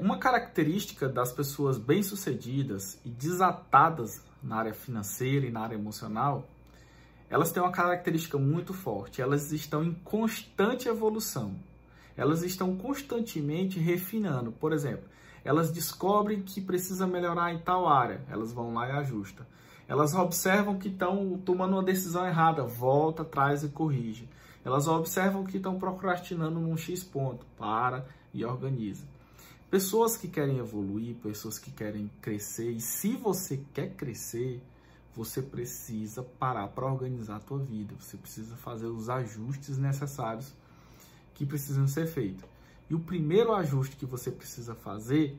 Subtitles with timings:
[0.00, 6.46] Uma característica das pessoas bem-sucedidas e desatadas na área financeira e na área emocional,
[7.30, 9.22] elas têm uma característica muito forte.
[9.22, 11.56] Elas estão em constante evolução.
[12.18, 14.52] Elas estão constantemente refinando.
[14.52, 15.08] Por exemplo,
[15.42, 19.46] elas descobrem que precisa melhorar em tal área, elas vão lá e ajustam.
[19.88, 24.28] Elas observam que estão tomando uma decisão errada, volta, traz e corrige.
[24.62, 29.16] Elas observam que estão procrastinando num X ponto, para e organiza.
[29.70, 34.62] Pessoas que querem evoluir, pessoas que querem crescer, e se você quer crescer,
[35.14, 40.54] você precisa parar para organizar a tua vida, você precisa fazer os ajustes necessários
[41.34, 42.44] que precisam ser feitos.
[42.88, 45.38] E o primeiro ajuste que você precisa fazer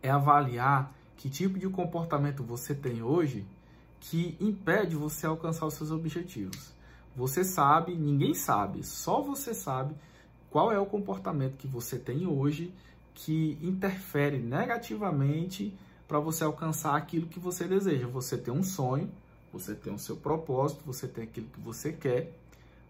[0.00, 3.44] é avaliar que tipo de comportamento você tem hoje
[3.98, 6.72] que impede você alcançar os seus objetivos.
[7.16, 9.96] Você sabe, ninguém sabe, só você sabe
[10.50, 12.72] qual é o comportamento que você tem hoje
[13.20, 18.06] que interfere negativamente para você alcançar aquilo que você deseja.
[18.06, 19.10] Você tem um sonho,
[19.52, 22.32] você tem o seu propósito, você tem aquilo que você quer,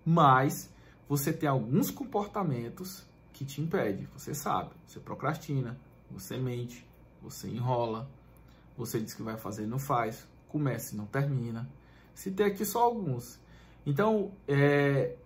[0.04, 0.70] mas
[1.08, 4.06] você tem alguns comportamentos que te impedem.
[4.12, 5.78] Você sabe, você procrastina,
[6.10, 6.86] você mente,
[7.22, 8.06] você enrola,
[8.76, 11.66] você diz que vai fazer e não faz, começa e não termina.
[12.14, 13.40] Se tem aqui só alguns.
[13.86, 15.16] Então, é,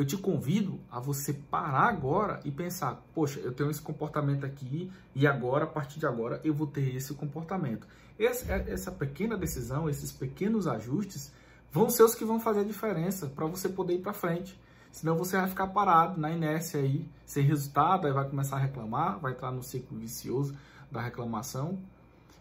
[0.00, 4.90] eu te convido a você parar agora e pensar: poxa, eu tenho esse comportamento aqui
[5.14, 7.86] e agora, a partir de agora, eu vou ter esse comportamento.
[8.18, 11.30] Esse, é, essa pequena decisão, esses pequenos ajustes
[11.70, 14.58] vão ser os que vão fazer a diferença para você poder ir para frente.
[14.90, 19.18] Senão você vai ficar parado na inércia aí, sem resultado, aí vai começar a reclamar,
[19.18, 20.56] vai entrar no ciclo vicioso
[20.90, 21.78] da reclamação.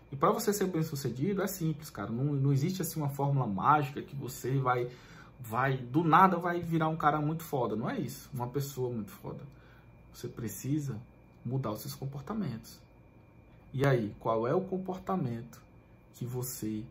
[0.09, 2.09] E para você ser bem sucedido é simples, cara.
[2.09, 4.87] Não, não existe assim uma fórmula mágica que você vai
[5.39, 7.75] vai do nada vai virar um cara muito foda.
[7.75, 8.29] Não é isso.
[8.33, 9.43] Uma pessoa muito foda.
[10.13, 10.99] Você precisa
[11.45, 12.79] mudar os seus comportamentos.
[13.73, 15.61] E aí, qual é o comportamento
[16.13, 16.83] que você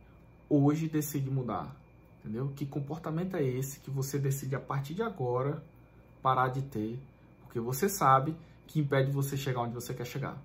[0.49, 1.77] hoje decide mudar?
[2.21, 2.53] Entendeu?
[2.55, 5.63] Que comportamento é esse que você decide a partir de agora
[6.23, 6.99] parar de ter?
[7.43, 10.41] Porque você sabe que impede você chegar onde você quer chegar.